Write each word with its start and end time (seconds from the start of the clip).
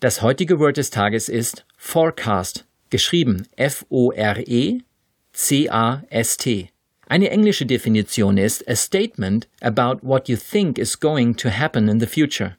Das 0.00 0.22
heutige 0.22 0.58
Word 0.58 0.76
des 0.76 0.90
Tages 0.90 1.28
ist 1.28 1.64
Forecast, 1.76 2.66
geschrieben 2.90 3.46
F-O-R-E-C-A-S-T. 3.56 4.80
Eine 7.10 7.30
englische 7.30 7.66
Definition 7.66 8.38
ist 8.38 8.68
a 8.68 8.76
statement 8.76 9.48
about 9.60 10.06
what 10.06 10.28
you 10.28 10.36
think 10.36 10.78
is 10.78 11.00
going 11.00 11.34
to 11.38 11.48
happen 11.50 11.88
in 11.88 11.98
the 11.98 12.06
future. 12.06 12.56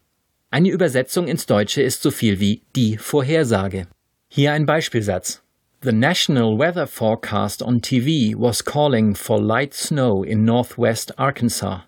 Eine 0.49 0.71
Übersetzung 0.71 1.29
ins 1.29 1.45
Deutsche 1.45 1.81
ist 1.81 2.01
so 2.01 2.11
viel 2.11 2.41
wie 2.41 2.61
die 2.75 2.97
Vorhersage. 2.97 3.87
Hier 4.27 4.51
ein 4.51 4.65
Beispielsatz. 4.65 5.41
The 5.83 5.93
National 5.93 6.59
Weather 6.59 6.85
Forecast 6.85 7.63
on 7.63 7.81
TV 7.81 8.37
was 8.37 8.65
calling 8.65 9.15
for 9.15 9.41
light 9.41 9.73
snow 9.73 10.25
in 10.25 10.43
northwest 10.43 11.17
Arkansas. 11.17 11.85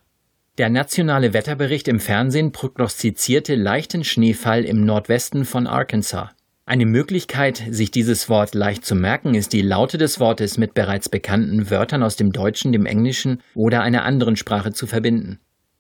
Der 0.58 0.70
nationale 0.70 1.34
Wetterbericht 1.34 1.90
im 1.90 2.00
Fernsehen 2.00 2.54
prognostizierte 2.54 3.56
leichten 3.56 4.06
Schneefall 4.06 4.64
im 4.64 4.86
Nordwesten 4.86 5.44
von 5.44 5.68
Arkansas. 5.68 6.30
Eine 6.66 6.85
Möglichkeit, 6.85 7.62
sich 7.72 7.91
dieses 7.91 8.30
Wort 8.30 8.55
leicht 8.55 8.85
zu 8.85 8.95
merken, 8.95 9.35
ist 9.35 9.52
die 9.52 9.62
Laute 9.62 9.98
des 9.98 10.22
Wortes 10.22 10.58
mit 10.58 10.73
bereits 10.73 11.09
bekannten 11.09 11.70
Wörtern 11.70 12.03
aus 12.03 12.16
dem 12.16 12.31
Deutschen, 12.31 12.72
dem 12.72 12.86
Englischen 12.86 13.41
oder 13.53 13.81
einer 13.81 14.05
anderen 14.05 14.38
Sprache 14.38 14.72
zu 14.72 14.88
verbinden. 14.88 15.39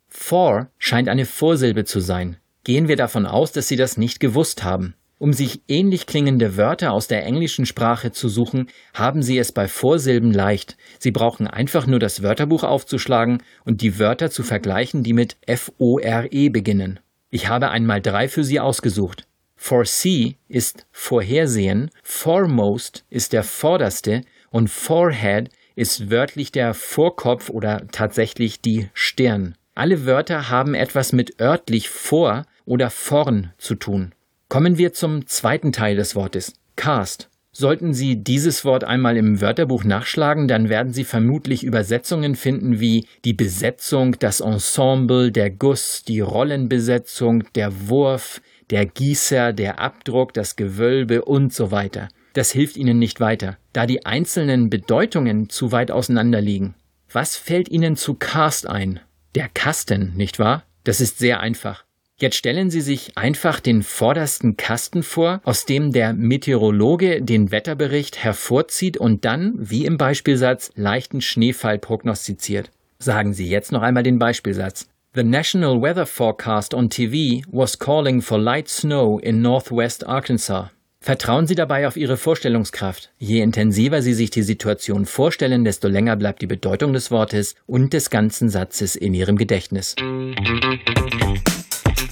For 0.09 0.67
scheint 0.77 1.07
eine 1.07 1.25
Vorsilbe 1.25 1.85
zu 1.85 2.01
sein. 2.01 2.35
Gehen 2.65 2.89
wir 2.89 2.97
davon 2.97 3.25
aus, 3.25 3.53
dass 3.53 3.69
Sie 3.69 3.77
das 3.77 3.95
nicht 3.95 4.19
gewusst 4.19 4.65
haben. 4.65 4.93
Um 5.19 5.31
sich 5.31 5.61
ähnlich 5.69 6.05
klingende 6.05 6.57
Wörter 6.57 6.91
aus 6.91 7.07
der 7.07 7.25
englischen 7.25 7.65
Sprache 7.65 8.11
zu 8.11 8.27
suchen, 8.27 8.67
haben 8.93 9.23
Sie 9.23 9.37
es 9.37 9.53
bei 9.53 9.69
Vorsilben 9.69 10.33
leicht. 10.33 10.75
Sie 10.99 11.11
brauchen 11.11 11.47
einfach 11.47 11.87
nur 11.87 11.99
das 11.99 12.23
Wörterbuch 12.23 12.63
aufzuschlagen 12.63 13.41
und 13.63 13.79
die 13.81 13.99
Wörter 13.99 14.29
zu 14.29 14.43
vergleichen, 14.43 15.01
die 15.01 15.13
mit 15.13 15.37
F-O-R-E 15.47 16.49
beginnen. 16.49 16.99
Ich 17.29 17.47
habe 17.47 17.69
einmal 17.69 18.01
drei 18.01 18.27
für 18.27 18.43
Sie 18.43 18.59
ausgesucht. 18.59 19.25
Foresee 19.65 20.35
ist 20.49 20.85
vorhersehen, 20.91 21.89
foremost 22.03 23.05
ist 23.09 23.31
der 23.31 23.43
vorderste 23.43 24.23
und 24.51 24.69
forehead 24.69 25.51
ist 25.77 26.11
wörtlich 26.11 26.51
der 26.51 26.73
Vorkopf 26.73 27.49
oder 27.49 27.87
tatsächlich 27.89 28.59
die 28.59 28.89
Stirn. 28.93 29.55
Alle 29.73 30.05
Wörter 30.05 30.49
haben 30.49 30.73
etwas 30.73 31.13
mit 31.13 31.39
örtlich 31.39 31.87
vor 31.87 32.45
oder 32.65 32.89
vorn 32.89 33.53
zu 33.57 33.75
tun. 33.75 34.11
Kommen 34.49 34.77
wir 34.77 34.91
zum 34.91 35.27
zweiten 35.27 35.71
Teil 35.71 35.95
des 35.95 36.13
Wortes, 36.13 36.55
cast. 36.75 37.29
Sollten 37.53 37.93
Sie 37.93 38.21
dieses 38.21 38.65
Wort 38.65 38.83
einmal 38.83 39.15
im 39.15 39.39
Wörterbuch 39.39 39.85
nachschlagen, 39.85 40.49
dann 40.49 40.67
werden 40.67 40.91
Sie 40.91 41.05
vermutlich 41.05 41.63
Übersetzungen 41.63 42.35
finden 42.35 42.81
wie 42.81 43.07
die 43.23 43.33
Besetzung, 43.33 44.17
das 44.19 44.41
Ensemble, 44.41 45.31
der 45.31 45.51
Guss, 45.51 46.03
die 46.03 46.19
Rollenbesetzung, 46.19 47.45
der 47.53 47.87
Wurf, 47.87 48.41
der 48.69 48.85
Gießer, 48.85 49.53
der 49.53 49.79
Abdruck, 49.79 50.33
das 50.33 50.55
Gewölbe 50.55 51.23
und 51.23 51.53
so 51.53 51.71
weiter. 51.71 52.09
Das 52.33 52.51
hilft 52.51 52.77
Ihnen 52.77 52.97
nicht 52.97 53.19
weiter, 53.19 53.57
da 53.73 53.85
die 53.85 54.05
einzelnen 54.05 54.69
Bedeutungen 54.69 55.49
zu 55.49 55.71
weit 55.71 55.91
auseinander 55.91 56.41
liegen. 56.41 56.75
Was 57.11 57.35
fällt 57.35 57.69
Ihnen 57.69 57.95
zu 57.95 58.15
Cast 58.15 58.67
ein? 58.67 58.99
Der 59.35 59.49
Kasten, 59.49 60.13
nicht 60.15 60.39
wahr? 60.39 60.63
Das 60.83 60.99
ist 60.99 61.19
sehr 61.19 61.39
einfach. 61.39 61.85
Jetzt 62.17 62.35
stellen 62.35 62.69
Sie 62.69 62.81
sich 62.81 63.17
einfach 63.17 63.59
den 63.59 63.83
vordersten 63.83 64.55
Kasten 64.55 65.03
vor, 65.03 65.41
aus 65.43 65.65
dem 65.65 65.91
der 65.91 66.13
Meteorologe 66.13 67.21
den 67.21 67.51
Wetterbericht 67.51 68.23
hervorzieht 68.23 68.97
und 68.97 69.25
dann, 69.25 69.53
wie 69.57 69.85
im 69.85 69.97
Beispielsatz, 69.97 70.71
leichten 70.75 71.21
Schneefall 71.21 71.79
prognostiziert. 71.79 72.71
Sagen 72.99 73.33
Sie 73.33 73.47
jetzt 73.49 73.71
noch 73.71 73.81
einmal 73.81 74.03
den 74.03 74.19
Beispielsatz. 74.19 74.87
The 75.15 75.23
National 75.23 75.79
Weather 75.79 76.07
Forecast 76.07 76.73
on 76.73 76.89
TV 76.89 77.43
was 77.51 77.77
calling 77.77 78.19
for 78.19 78.39
light 78.39 78.67
snow 78.67 79.19
in 79.19 79.43
northwest 79.43 80.03
Arkansas. 80.07 80.71
Vertrauen 81.01 81.45
Sie 81.45 81.53
dabei 81.53 81.87
auf 81.87 81.97
Ihre 81.97 82.17
Vorstellungskraft. 82.17 83.11
Je 83.19 83.41
intensiver 83.41 84.01
Sie 84.01 84.15
sich 84.15 84.31
die 84.31 84.41
Situation 84.41 85.05
vorstellen, 85.05 85.65
desto 85.65 85.87
länger 85.87 86.15
bleibt 86.15 86.41
die 86.41 86.47
Bedeutung 86.47 86.93
des 86.93 87.11
Wortes 87.11 87.53
und 87.67 87.93
des 87.93 88.09
ganzen 88.09 88.49
Satzes 88.49 88.95
in 88.95 89.13
Ihrem 89.13 89.37
Gedächtnis. 89.37 89.95